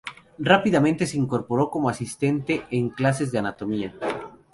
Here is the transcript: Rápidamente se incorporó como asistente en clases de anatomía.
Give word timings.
Rápidamente 0.39 1.05
se 1.05 1.15
incorporó 1.15 1.69
como 1.69 1.87
asistente 1.87 2.65
en 2.71 2.89
clases 2.89 3.31
de 3.31 3.37
anatomía. 3.37 3.93